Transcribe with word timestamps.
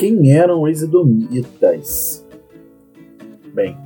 quem 0.00 0.32
eram 0.32 0.62
os 0.62 0.82
Edomitas? 0.82 2.26
Bem, 3.52 3.76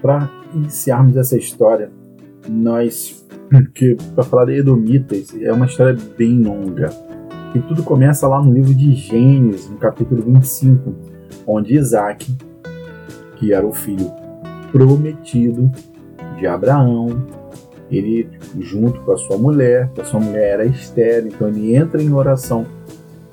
para 0.00 0.30
iniciarmos 0.54 1.16
essa 1.16 1.36
história, 1.36 1.90
nós 2.48 3.26
que 3.74 3.96
para 4.14 4.22
falar 4.22 4.44
de 4.44 4.60
Edomitas 4.60 5.34
é 5.42 5.52
uma 5.52 5.66
história 5.66 5.98
bem 6.16 6.40
longa. 6.40 6.88
E 7.52 7.58
tudo 7.58 7.82
começa 7.82 8.28
lá 8.28 8.40
no 8.40 8.52
livro 8.52 8.72
de 8.72 8.94
Gênesis, 8.94 9.68
no 9.68 9.76
capítulo 9.76 10.22
25, 10.22 10.94
onde 11.44 11.74
Isaac, 11.74 12.32
que 13.34 13.52
era 13.52 13.66
o 13.66 13.72
filho 13.72 14.08
prometido 14.70 15.68
de 16.38 16.46
Abraão, 16.46 17.26
ele 17.90 18.28
junto 18.60 19.00
com 19.00 19.10
a 19.10 19.16
sua 19.16 19.36
mulher, 19.36 19.90
a 19.98 20.04
sua 20.04 20.20
mulher 20.20 20.60
era 20.60 20.64
Esther, 20.64 21.26
então 21.26 21.48
ele 21.48 21.74
entra 21.74 22.00
em 22.00 22.12
oração 22.12 22.64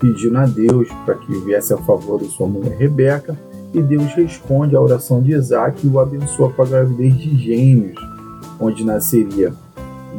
pedindo 0.04 0.38
a 0.38 0.46
Deus 0.46 0.90
para 1.06 1.16
que 1.16 1.34
viesse 1.46 1.74
a 1.74 1.78
favor 1.78 2.20
de 2.20 2.26
sua 2.26 2.46
mulher 2.46 2.76
Rebeca, 2.76 3.40
e 3.74 3.82
Deus 3.82 4.14
responde 4.14 4.76
à 4.76 4.82
oração 4.82 5.22
de 5.22 5.32
Isaac 5.32 5.88
e 5.88 5.90
o 5.90 5.98
abençoa 5.98 6.52
com 6.52 6.62
a 6.62 6.66
gravidez 6.66 7.18
de 7.18 7.38
gêmeos, 7.38 7.96
onde 8.60 8.84
nasceria 8.84 9.54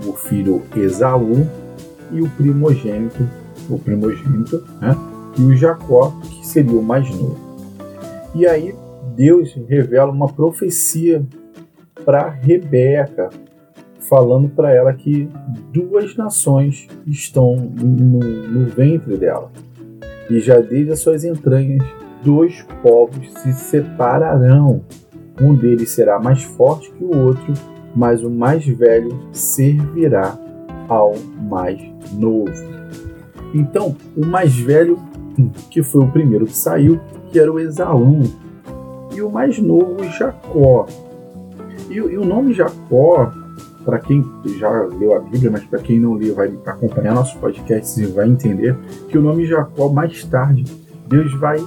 o 0.07 0.15
filho 0.15 0.63
Esaú 0.75 1.47
e 2.11 2.23
o 2.23 2.31
primogênito, 2.31 3.29
o 3.69 3.79
primogênito, 3.79 4.65
né? 4.81 4.97
e 5.39 5.43
o 5.43 5.55
Jacó, 5.55 6.15
que 6.23 6.47
seria 6.47 6.79
o 6.79 6.83
mais 6.83 7.09
novo. 7.11 7.37
E 8.35 8.47
aí 8.47 8.75
Deus 9.15 9.55
revela 9.69 10.11
uma 10.11 10.33
profecia 10.33 11.23
para 12.07 12.31
Rebeca, 12.31 13.29
falando 14.01 14.49
para 14.49 14.73
ela 14.73 14.95
que 14.95 15.29
duas 15.71 16.17
nações 16.17 16.89
estão 17.07 17.55
no, 17.55 18.19
no 18.19 18.67
ventre 18.71 19.19
dela. 19.19 19.53
E 20.31 20.41
já 20.41 20.59
desde 20.61 20.93
as 20.93 21.01
suas 21.01 21.25
entranhas, 21.25 21.83
dois 22.23 22.63
povos 22.83 23.31
se 23.35 23.53
separarão. 23.53 24.83
Um 25.41 25.55
deles 25.55 25.91
será 25.91 26.19
mais 26.19 26.43
forte 26.43 26.91
que 26.93 27.05
o 27.05 27.17
outro, 27.17 27.53
mas 27.95 28.23
o 28.23 28.31
mais 28.31 28.67
velho 28.67 29.29
servirá 29.33 30.39
ao 30.89 31.15
mais 31.49 31.81
novo. 32.13 32.53
Então, 33.53 33.95
o 34.17 34.25
mais 34.25 34.55
velho, 34.55 34.99
que 35.71 35.83
foi 35.83 36.05
o 36.05 36.11
primeiro 36.11 36.47
que 36.47 36.57
saiu, 36.57 37.01
que 37.31 37.39
era 37.39 37.53
o 37.53 37.59
Esaú, 37.59 38.23
e 39.15 39.23
o 39.23 39.31
mais 39.31 39.59
novo, 39.59 40.03
Jacó. 40.05 40.87
E, 41.89 41.95
e 41.95 42.19
o 42.19 42.25
nome 42.25 42.53
Jacó, 42.53 43.33
para 43.85 43.99
quem 43.99 44.25
já 44.59 44.71
leu 44.71 45.15
a 45.15 45.21
Bíblia, 45.21 45.51
mas 45.51 45.65
para 45.65 45.79
quem 45.79 46.01
não 46.01 46.15
leu, 46.15 46.35
vai 46.35 46.53
acompanhar 46.67 47.15
nossos 47.15 47.35
podcasts 47.35 47.97
e 47.99 48.07
vai 48.07 48.29
entender 48.29 48.77
que 49.09 49.19
o 49.19 49.23
nome 49.23 49.47
Jacó, 49.47 49.89
mais 49.89 50.25
tarde, 50.25 50.65
Deus 51.09 51.33
vai 51.35 51.59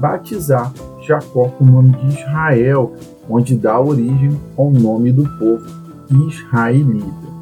batizar 0.00 0.72
Jacó 1.00 1.48
com 1.48 1.64
o 1.64 1.70
nome 1.70 1.90
de 1.90 2.20
Israel, 2.20 2.92
onde 3.28 3.56
dá 3.56 3.80
origem 3.80 4.38
ao 4.56 4.70
nome 4.70 5.12
do 5.12 5.24
povo 5.38 5.64
israelita. 6.28 7.32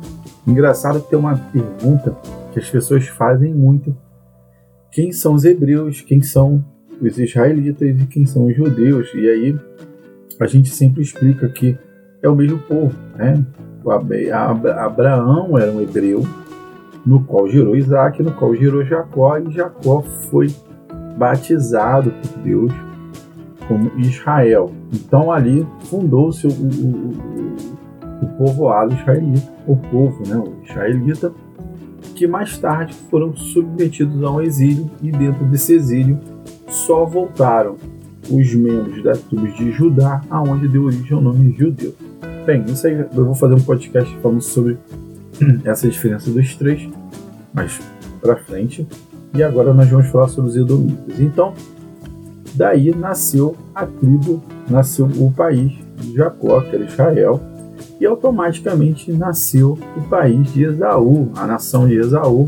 Engraçado 0.46 1.00
que 1.00 1.10
tem 1.10 1.18
uma 1.18 1.36
pergunta 1.36 2.16
que 2.52 2.58
as 2.58 2.68
pessoas 2.68 3.06
fazem 3.08 3.54
muito: 3.54 3.96
quem 4.90 5.12
são 5.12 5.34
os 5.34 5.44
hebreus, 5.44 6.00
quem 6.00 6.22
são 6.22 6.64
os 7.00 7.18
israelitas 7.18 8.00
e 8.00 8.06
quem 8.06 8.26
são 8.26 8.46
os 8.46 8.56
judeus? 8.56 9.12
E 9.14 9.28
aí 9.28 9.58
a 10.38 10.46
gente 10.46 10.70
sempre 10.70 11.02
explica 11.02 11.48
que 11.48 11.76
é 12.22 12.28
o 12.28 12.34
mesmo 12.34 12.58
povo, 12.58 12.94
né? 13.16 13.44
Abraão 13.88 15.58
era 15.58 15.70
um 15.70 15.80
hebreu, 15.80 16.22
no 17.04 17.22
qual 17.24 17.48
gerou 17.48 17.76
Isaac, 17.76 18.22
no 18.22 18.32
qual 18.32 18.54
gerou 18.54 18.84
Jacó, 18.84 19.38
e 19.38 19.50
Jacó 19.50 20.02
foi 20.30 20.48
batizado 21.16 22.10
por 22.10 22.42
Deus 22.42 22.72
como 23.66 23.90
Israel. 23.98 24.70
Então 24.92 25.30
ali 25.30 25.66
fundou-se 25.84 26.46
o, 26.46 26.50
o, 26.50 27.14
o, 28.22 28.26
povoado 28.36 28.94
israelita, 28.94 29.52
o 29.66 29.76
povo 29.76 30.28
né, 30.28 30.36
o 30.36 30.64
israelita, 30.64 31.32
que 32.14 32.26
mais 32.26 32.58
tarde 32.58 32.94
foram 33.10 33.34
submetidos 33.34 34.22
a 34.22 34.30
um 34.30 34.42
exílio 34.42 34.90
e 35.02 35.10
dentro 35.10 35.44
desse 35.46 35.74
exílio 35.74 36.18
só 36.68 37.04
voltaram 37.04 37.76
os 38.30 38.54
membros 38.54 39.02
das 39.02 39.20
tribos 39.22 39.56
de 39.56 39.72
Judá, 39.72 40.20
aonde 40.30 40.68
deu 40.68 40.84
origem 40.84 41.16
ao 41.16 41.22
nome 41.22 41.54
judeu. 41.56 41.94
Bem, 42.46 42.64
isso 42.64 42.86
aí 42.86 42.94
eu 42.94 43.24
vou 43.24 43.34
fazer 43.34 43.54
um 43.54 43.60
podcast 43.60 44.16
falando 44.18 44.40
sobre 44.40 44.78
essa 45.64 45.88
diferença 45.88 46.30
dos 46.30 46.56
três, 46.56 46.88
mas 47.52 47.78
para 48.20 48.36
frente. 48.36 48.86
E 49.34 49.42
agora 49.42 49.74
nós 49.74 49.88
vamos 49.88 50.08
falar 50.08 50.28
sobre 50.28 50.50
os 50.50 50.56
Edomitas. 50.56 51.20
Então, 51.20 51.54
daí 52.54 52.94
nasceu 52.94 53.56
a 53.74 53.86
tribo, 53.86 54.42
nasceu 54.68 55.06
o 55.06 55.32
país 55.32 55.72
de 55.96 56.14
Jacó, 56.14 56.62
que 56.62 56.74
era 56.74 56.84
Israel, 56.84 57.40
e 58.00 58.06
automaticamente 58.06 59.12
nasceu 59.12 59.78
o 59.96 60.08
país 60.08 60.50
de 60.52 60.64
Esaú, 60.64 61.30
a 61.36 61.46
nação 61.46 61.86
de 61.86 61.96
Esaú, 61.96 62.46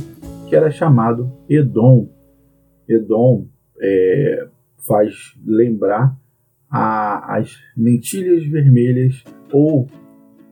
que 0.49 0.57
era 0.57 0.71
chamado 0.71 1.31
Edom. 1.49 2.09
Edom 2.89 3.47
é, 3.81 4.49
faz 4.87 5.15
lembrar 5.45 6.17
a, 6.71 7.37
as 7.37 7.55
lentilhas 7.77 8.45
vermelhas, 8.47 9.23
ou 9.53 9.87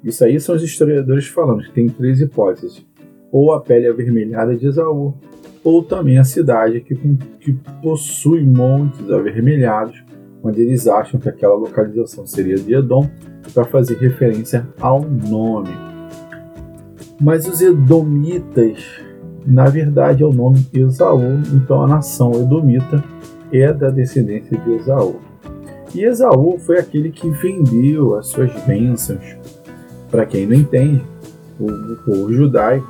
isso 0.03 0.25
aí 0.25 0.41
são 0.41 0.55
os 0.55 0.62
historiadores 0.62 1.27
falando, 1.27 1.62
que 1.62 1.72
tem 1.72 1.88
três 1.88 2.21
hipóteses: 2.21 2.84
ou 3.31 3.53
a 3.53 3.61
pele 3.61 3.87
avermelhada 3.87 4.56
de 4.56 4.66
Esaú, 4.66 5.15
ou 5.62 5.83
também 5.83 6.19
a 6.19 6.25
cidade 6.25 6.81
que, 6.81 6.94
que 7.39 7.53
possui 7.83 8.44
montes 8.44 9.10
avermelhados, 9.10 10.03
onde 10.43 10.62
eles 10.62 10.87
acham 10.87 11.21
que 11.21 11.28
aquela 11.28 11.55
localização 11.55 12.27
seria 12.27 12.56
de 12.56 12.75
Edom, 12.75 13.09
para 13.53 13.65
fazer 13.65 13.97
referência 13.99 14.66
ao 14.81 15.03
nome. 15.03 15.71
Mas 17.21 17.47
os 17.47 17.60
Edomitas, 17.60 18.83
na 19.47 19.66
verdade, 19.66 20.22
é 20.22 20.27
o 20.27 20.33
nome 20.33 20.66
Esaú, 20.72 21.43
então 21.53 21.83
a 21.83 21.87
nação 21.89 22.33
Edomita 22.33 23.05
é 23.53 23.72
da 23.72 23.91
descendência 23.91 24.56
de 24.56 24.72
Esaú. 24.72 25.29
E 25.95 26.05
Esaú 26.05 26.59
foi 26.59 26.78
aquele 26.78 27.11
que 27.11 27.28
vendeu 27.31 28.17
as 28.17 28.28
suas 28.28 28.53
bênçãos. 28.65 29.37
Para 30.11 30.27
quem 30.27 30.47
não 30.47 30.55
entende, 30.55 31.03
o, 31.59 31.67
o 31.67 31.97
povo 32.05 32.33
judaico 32.33 32.89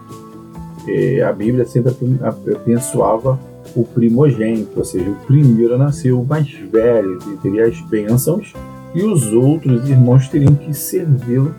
é, 0.89 1.23
a 1.23 1.33
Bíblia 1.33 1.65
sempre 1.67 1.95
abençoava 2.23 3.39
o 3.77 3.85
primogênito, 3.85 4.73
ou 4.77 4.85
seja, 4.85 5.11
o 5.11 5.15
primeiro 5.27 5.75
a 5.75 5.79
nascer, 5.79 6.13
o 6.13 6.25
mais 6.25 6.51
velho, 6.53 7.19
teria 7.43 7.67
as 7.67 7.81
bênçãos, 7.83 8.53
e 8.95 9.03
os 9.03 9.33
outros 9.33 9.89
irmãos 9.89 10.29
teriam 10.29 10.55
que 10.55 10.75
servi-lo, 10.75 11.55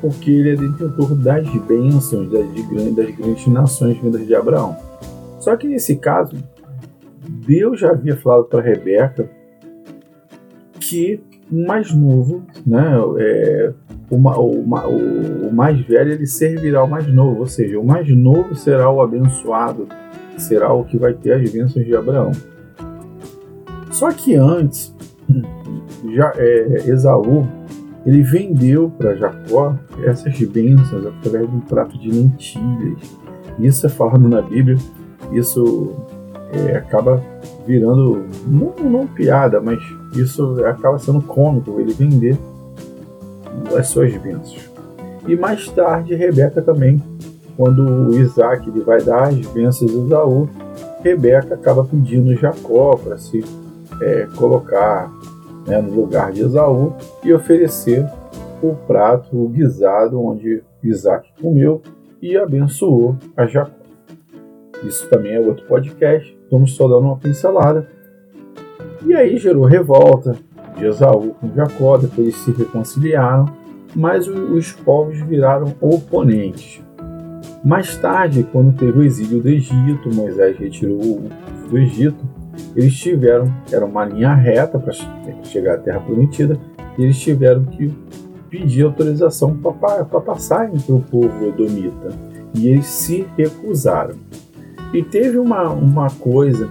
porque 0.00 0.30
ele 0.30 0.50
é 0.50 0.56
detentor 0.56 1.14
das 1.14 1.46
bênçãos 1.66 2.30
das, 2.30 2.46
das 2.94 3.16
grandes 3.16 3.46
nações 3.48 3.98
vindas 3.98 4.26
de 4.26 4.34
Abraão. 4.34 4.76
Só 5.40 5.56
que 5.56 5.66
nesse 5.66 5.96
caso, 5.96 6.36
Deus 7.46 7.80
já 7.80 7.90
havia 7.90 8.16
falado 8.16 8.44
para 8.44 8.62
Rebeca 8.62 9.28
que 10.88 11.20
o 11.50 11.66
mais 11.66 11.92
novo, 11.94 12.42
né, 12.66 12.94
é, 13.18 13.72
o, 14.10 14.16
o, 14.16 15.48
o, 15.48 15.52
mais 15.52 15.80
velho 15.80 16.12
ele 16.12 16.26
servirá 16.26 16.80
ao 16.80 16.88
mais 16.88 17.06
novo, 17.06 17.40
ou 17.40 17.46
seja, 17.46 17.78
o 17.78 17.84
mais 17.84 18.08
novo 18.08 18.54
será 18.54 18.90
o 18.90 19.00
abençoado, 19.00 19.86
será 20.36 20.72
o 20.72 20.84
que 20.84 20.96
vai 20.96 21.14
ter 21.14 21.32
as 21.32 21.50
bênçãos 21.50 21.84
de 21.84 21.94
Abraão. 21.94 22.32
Só 23.90 24.10
que 24.12 24.34
antes, 24.34 24.94
já, 26.14 26.32
é, 26.36 26.88
Esaú 26.88 27.46
ele 28.06 28.22
vendeu 28.22 28.90
para 28.96 29.14
Jacó 29.16 29.76
essas 30.02 30.38
bênçãos 30.40 31.04
através 31.04 31.50
de 31.50 31.56
um 31.56 31.60
prato 31.60 31.98
de 31.98 32.10
lentilhas. 32.10 33.18
Isso 33.58 33.84
é 33.84 33.88
falado 33.90 34.26
na 34.28 34.40
Bíblia, 34.40 34.78
isso 35.32 35.94
é, 36.52 36.76
acaba 36.76 37.22
virando, 37.66 38.24
não, 38.46 38.74
não 38.82 39.06
piada, 39.06 39.60
mas 39.60 39.78
isso 40.14 40.64
acaba 40.64 40.98
sendo 40.98 41.20
cômico, 41.22 41.78
ele 41.80 41.92
vender 41.92 42.38
as 43.76 43.88
suas 43.88 44.14
bênçãos. 44.16 44.70
E 45.26 45.36
mais 45.36 45.68
tarde, 45.68 46.14
Rebeca 46.14 46.62
também, 46.62 47.02
quando 47.56 47.84
o 47.84 48.18
Isaac 48.18 48.68
ele 48.68 48.80
vai 48.80 49.02
dar 49.02 49.28
as 49.28 49.46
bênçãos 49.48 49.90
a 49.90 50.04
Esaú, 50.04 50.48
Rebeca 51.02 51.54
acaba 51.54 51.84
pedindo 51.84 52.34
Jacó 52.34 52.96
para 52.96 53.18
se 53.18 53.44
é, 54.00 54.26
colocar 54.36 55.12
né, 55.66 55.80
no 55.80 55.94
lugar 55.94 56.32
de 56.32 56.42
Esaú 56.42 56.94
e 57.22 57.32
oferecer 57.32 58.06
o 58.62 58.74
prato, 58.74 59.36
o 59.36 59.48
guisado, 59.48 60.20
onde 60.20 60.62
Isaac 60.82 61.28
comeu 61.40 61.82
e 62.22 62.36
abençoou 62.36 63.16
a 63.36 63.46
Jacó. 63.46 63.76
Isso 64.84 65.08
também 65.08 65.34
é 65.34 65.40
outro 65.40 65.66
podcast, 65.66 66.37
estamos 66.48 66.74
só 66.74 66.88
dando 66.88 67.06
uma 67.06 67.16
pincelada. 67.16 67.86
E 69.04 69.14
aí 69.14 69.36
gerou 69.36 69.64
revolta, 69.64 70.34
de 70.76 70.86
Esaú 70.86 71.34
com 71.40 71.54
Jacó, 71.54 71.98
depois 71.98 72.18
eles 72.18 72.36
se 72.36 72.52
reconciliaram, 72.52 73.46
mas 73.94 74.26
os 74.26 74.72
povos 74.72 75.20
viraram 75.20 75.74
oponentes. 75.80 76.82
Mais 77.64 77.96
tarde, 77.96 78.46
quando 78.50 78.76
teve 78.76 78.98
o 78.98 79.02
exílio 79.02 79.42
do 79.42 79.48
Egito, 79.48 80.14
Moisés 80.14 80.56
retirou 80.56 81.22
do 81.68 81.78
Egito, 81.78 82.24
eles 82.74 82.94
tiveram, 82.94 83.52
era 83.70 83.84
uma 83.84 84.04
linha 84.04 84.34
reta 84.34 84.78
para 84.78 84.92
chegar 85.44 85.74
à 85.74 85.78
Terra 85.78 86.00
Prometida, 86.00 86.58
e 86.96 87.02
eles 87.02 87.18
tiveram 87.18 87.64
que 87.64 87.92
pedir 88.48 88.84
autorização 88.84 89.56
para 89.56 90.04
passar 90.04 90.72
entre 90.72 90.92
o 90.92 91.00
povo 91.00 91.46
edomita. 91.46 92.08
E 92.54 92.68
eles 92.68 92.86
se 92.86 93.26
recusaram. 93.36 94.14
E 94.92 95.02
teve 95.02 95.38
uma, 95.38 95.70
uma 95.70 96.08
coisa 96.08 96.70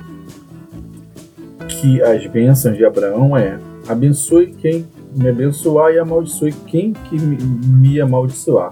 que 1.68 2.02
as 2.02 2.26
bênçãos 2.28 2.76
de 2.76 2.84
Abraão 2.84 3.38
é 3.38 3.60
abençoe 3.88 4.48
quem 4.48 4.86
me 5.16 5.30
abençoar 5.30 5.94
e 5.94 6.00
amaldiçoe 6.00 6.52
quem 6.66 6.94
que 6.94 7.20
me, 7.20 7.38
me 7.38 8.02
amaldiçoar. 8.02 8.72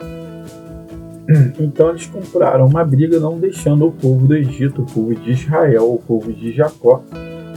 Então 1.60 1.90
eles 1.90 2.06
compraram 2.06 2.68
uma 2.68 2.84
briga 2.84 3.20
não 3.20 3.40
deixando 3.40 3.88
o 3.88 3.92
povo 3.92 4.28
do 4.28 4.36
Egito, 4.36 4.84
o 4.84 4.86
povo 4.86 5.16
de 5.16 5.32
Israel, 5.32 5.92
o 5.92 5.98
povo 5.98 6.32
de 6.32 6.52
Jacó 6.52 7.04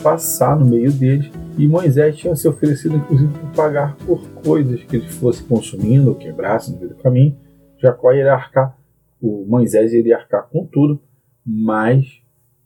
passar 0.03 0.59
no 0.59 0.65
meio 0.65 0.91
deles 0.93 1.31
e 1.59 1.67
Moisés 1.67 2.17
tinha 2.17 2.35
se 2.37 2.47
oferecido 2.49 2.97
inclusive 2.97 3.33
para 3.33 3.51
pagar 3.51 3.97
por 4.07 4.27
coisas 4.45 4.83
que 4.85 4.97
eles 4.97 5.15
fossem 5.17 5.47
consumindo 5.47 6.11
ou 6.11 6.15
quebrassem 6.15 6.75
no 6.75 6.81
meio 6.81 6.95
do 6.95 7.03
caminho. 7.03 7.37
Jacó 7.77 8.13
iria 8.13 8.33
arcar, 8.33 8.77
o 9.21 9.45
Moisés 9.47 9.93
iria 9.93 10.17
arcar 10.17 10.49
com 10.49 10.65
tudo, 10.65 11.01
mas 11.51 12.21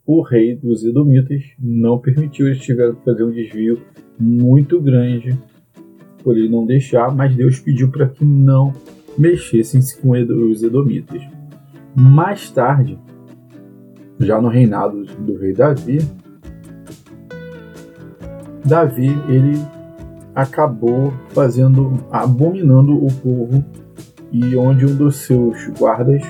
o 0.04 0.20
rei 0.22 0.56
dos 0.56 0.84
Edomitas 0.84 1.44
não 1.56 2.00
permitiu, 2.00 2.48
eles 2.48 2.60
tiveram 2.60 2.96
que 2.96 3.04
fazer 3.04 3.22
um 3.22 3.30
desvio 3.30 3.80
muito 4.18 4.80
grande 4.80 5.38
por 6.24 6.36
ele 6.36 6.48
não 6.48 6.66
deixar, 6.66 7.14
mas 7.14 7.34
Deus 7.34 7.60
pediu 7.60 7.88
para 7.88 8.08
que 8.08 8.24
não 8.24 8.72
mexessem 9.16 9.80
com 10.00 10.10
os 10.10 10.62
Edomitas. 10.64 11.22
Mais 11.94 12.50
tarde, 12.50 12.98
já 14.18 14.40
no 14.40 14.48
reinado 14.48 15.04
do 15.04 15.36
rei 15.36 15.52
Davi, 15.52 15.98
Davi 18.64 19.08
ele 19.28 19.52
acabou 20.34 21.12
fazendo, 21.28 22.04
abominando 22.10 23.04
o 23.04 23.12
povo 23.12 23.64
e 24.32 24.56
onde 24.56 24.86
um 24.86 24.96
dos 24.96 25.16
seus 25.16 25.68
guardas 25.78 26.22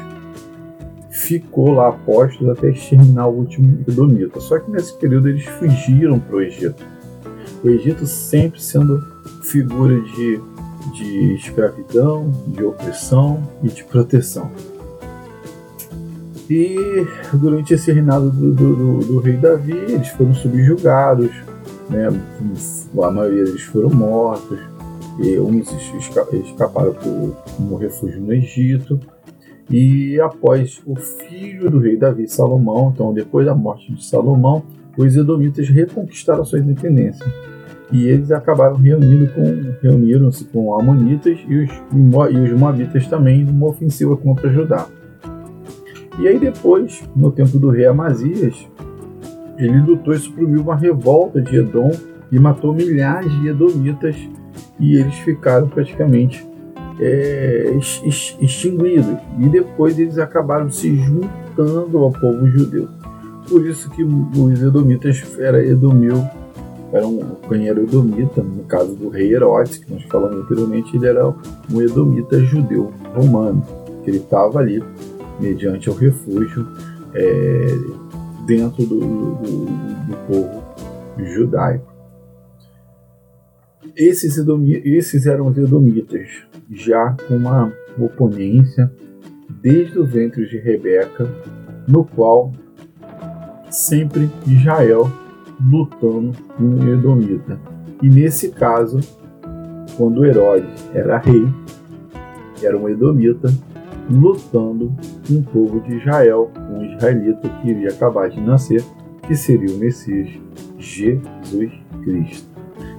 ficou 1.23 1.73
lá 1.73 1.93
postos 1.93 2.49
até 2.49 2.71
exterminar 2.71 3.29
o 3.29 3.39
último 3.39 3.79
Edomita. 3.87 4.41
Só 4.41 4.59
que 4.59 4.71
nesse 4.71 4.97
período 4.99 5.29
eles 5.29 5.45
fugiram 5.45 6.19
para 6.19 6.37
o 6.37 6.41
Egito. 6.43 6.85
O 7.63 7.69
Egito 7.69 8.07
sempre 8.07 8.61
sendo 8.61 9.01
figura 9.43 10.01
de, 10.01 10.41
de 10.95 11.35
escravidão, 11.35 12.31
de 12.49 12.65
opressão 12.65 13.43
e 13.63 13.69
de 13.69 13.85
proteção. 13.85 14.51
E 16.51 17.07
durante 17.33 17.73
esse 17.73 17.93
reinado 17.93 18.29
do, 18.29 18.53
do, 18.53 18.77
do, 18.77 18.99
do 19.07 19.19
rei 19.21 19.37
Davi, 19.37 19.73
eles 19.73 20.09
foram 20.09 20.35
subjugados, 20.35 21.31
né? 21.89 22.09
a 23.01 23.11
maioria 23.11 23.45
deles 23.45 23.63
foram 23.63 23.91
mortos, 23.91 24.59
e 25.21 25.39
uns 25.39 25.71
escaparam 26.33 26.95
como 27.57 27.77
refúgio 27.77 28.21
no 28.21 28.33
Egito. 28.33 28.99
E 29.73 30.21
após 30.21 30.83
o 30.87 30.95
filho 30.95 31.71
do 31.71 31.79
rei 31.79 31.97
Davi, 31.97 32.29
Salomão, 32.29 32.93
então 32.95 33.15
depois 33.15 33.47
da 33.47 33.55
morte 33.55 33.91
de 33.91 34.05
Salomão, 34.05 34.63
os 34.99 35.17
edomitas 35.17 35.67
reconquistaram 35.71 36.45
sua 36.45 36.59
independência. 36.59 37.25
E 37.91 38.07
eles 38.07 38.31
acabaram 38.31 38.77
reunindo 38.77 39.33
com, 39.33 39.43
reuniram-se 39.83 40.45
com 40.47 40.79
amonitas 40.79 41.39
e 41.49 41.57
os, 41.57 41.71
e 41.71 42.39
os 42.39 42.59
moabitas 42.59 43.07
também 43.07 43.45
numa 43.45 43.69
ofensiva 43.69 44.15
contra 44.17 44.51
Judá. 44.51 44.87
E 46.19 46.29
aí 46.29 46.39
depois, 46.39 47.03
no 47.17 47.33
tempo 47.33 47.59
do 47.59 47.71
rei 47.71 47.87
Amazias, 47.87 48.67
ele 49.57 49.81
lutou 49.81 50.13
e 50.13 50.19
suprimiu 50.19 50.61
uma 50.61 50.77
revolta 50.77 51.41
de 51.41 51.57
Edom 51.57 51.91
e 52.31 52.39
matou 52.39 52.75
milhares 52.75 53.33
de 53.41 53.49
edomitas 53.49 54.17
e 54.79 54.97
eles 54.97 55.15
ficaram 55.21 55.69
praticamente 55.69 56.47
é, 57.01 57.75
extinguidos. 58.41 59.19
E 59.39 59.49
depois 59.49 59.99
eles 59.99 60.19
acabaram 60.19 60.71
se 60.71 60.95
juntando 60.97 61.99
ao 61.99 62.11
povo 62.11 62.47
judeu. 62.47 62.89
Por 63.49 63.67
isso 63.67 63.91
que 63.91 64.03
os 64.03 64.63
edomitas 64.63 65.23
era 65.39 65.65
edomeu, 65.65 66.25
era 66.93 67.07
um 67.07 67.19
companheiro 67.19 67.83
edomita, 67.83 68.43
no 68.43 68.65
caso 68.65 68.95
do 68.95 69.09
rei 69.09 69.35
Herodes, 69.35 69.79
que 69.79 69.93
nós 69.93 70.03
falamos 70.05 70.45
anteriormente, 70.45 70.97
ele 70.97 71.07
era 71.07 71.29
um 71.29 71.81
edomita 71.81 72.39
judeu 72.41 72.93
romano, 73.15 73.63
que 74.05 74.11
ele 74.11 74.19
estava 74.19 74.61
ali 74.61 74.83
mediante 75.41 75.91
o 75.91 75.95
refúgio 75.95 76.67
é, 77.15 77.67
dentro 78.47 78.85
do, 78.87 79.01
do, 79.01 79.65
do 79.67 80.17
povo 80.29 80.63
judaico. 81.19 81.92
Esses, 83.97 84.39
esses 84.85 85.27
eram 85.27 85.49
os 85.49 85.59
edomitas, 85.59 86.29
já 86.71 87.15
com 87.29 87.37
uma 87.37 87.73
oponência 87.99 88.91
desde 89.61 89.99
o 89.99 90.05
ventre 90.05 90.47
de 90.49 90.59
Rebeca, 90.59 91.29
no 91.87 92.05
qual 92.05 92.53
sempre 93.71 94.31
Israel 94.47 95.11
lutando 95.61 96.33
com 96.57 96.65
o 96.65 96.93
Edomita. 96.93 97.59
E 98.03 98.09
nesse 98.09 98.51
caso, 98.51 99.01
quando 99.97 100.25
Herodes 100.25 100.89
era 100.95 101.19
rei, 101.19 101.47
era 102.63 102.77
um 102.77 102.89
Edomita 102.89 103.49
lutando 104.11 104.93
com 105.27 105.35
o 105.35 105.43
povo 105.43 105.81
de 105.81 105.97
Israel, 105.97 106.51
um 106.71 106.85
israelita 106.85 107.49
que 107.49 107.71
iria 107.71 107.91
acabar 107.91 108.29
de 108.29 108.41
nascer, 108.41 108.83
que 109.27 109.37
seria 109.37 109.75
o 109.75 109.79
Messias, 109.79 110.29
Jesus 110.79 111.73
Cristo. 112.03 112.52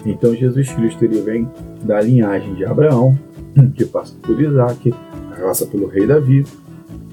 Então 0.06 0.36
Jesus 0.36 0.72
Cristo 0.72 1.04
ele 1.04 1.22
vem 1.22 1.50
da 1.84 2.02
linhagem 2.02 2.54
de 2.56 2.66
Abraão, 2.66 3.18
que 3.76 3.86
passa 3.86 4.14
por 4.22 4.40
Isaac, 4.40 4.94
passa 5.42 5.66
pelo 5.66 5.88
rei 5.88 6.06
Davi, 6.06 6.46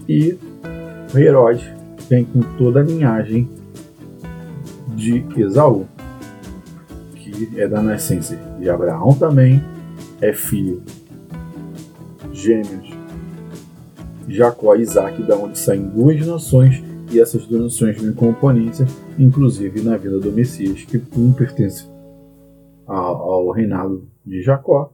e 0.08 0.37
Herodes 1.14 1.64
vem 2.08 2.25
com 2.25 2.40
toda 2.58 2.81
a 2.81 2.82
linhagem 2.82 3.48
de 4.94 5.25
Esaú, 5.37 5.87
que 7.14 7.60
é 7.60 7.66
da 7.69 7.81
nascença 7.81 8.37
de 8.58 8.69
Abraão 8.69 9.14
também, 9.14 9.62
é 10.20 10.32
filho 10.32 10.82
gêmeos 12.32 12.90
Jacó 14.28 14.76
e 14.76 14.82
Isaac, 14.82 15.22
da 15.22 15.36
onde 15.36 15.58
saem 15.58 15.82
duas 15.82 16.25
nações, 16.26 16.82
e 17.10 17.20
essas 17.20 17.44
duas 17.46 17.62
nações 17.62 18.00
vêm 18.00 18.12
com 18.12 18.31
oponência, 18.31 18.86
inclusive 19.19 19.82
na 19.82 19.96
vida 19.96 20.19
do 20.19 20.31
Messias, 20.31 20.84
que 20.84 21.03
um 21.17 21.32
pertence 21.32 21.84
ao, 22.91 23.47
ao 23.47 23.51
reinado 23.51 24.09
de 24.27 24.43
Jacó, 24.43 24.93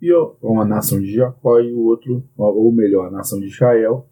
e 0.00 0.12
uma 0.42 0.64
nação 0.64 1.00
de 1.00 1.12
Jacó 1.12 1.58
e 1.58 1.72
o 1.72 1.80
outro, 1.80 2.22
ou 2.36 2.70
melhor, 2.70 3.08
a 3.08 3.10
nação 3.10 3.40
de 3.40 3.46
Israel, 3.46 4.06